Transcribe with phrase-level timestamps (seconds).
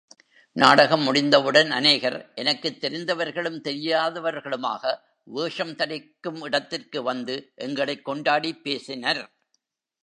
[0.55, 4.97] நாடகம் முடிந்தவுடன் அநேகர் எனக்குத் தெரிந்தவர்களும் தெரியாதவர்களுமாக
[5.23, 9.31] வேஷம் தரிக்கும் இடத்திற்கு வந்து, எங்களைக் கொண்டாடிப் பேசினர்.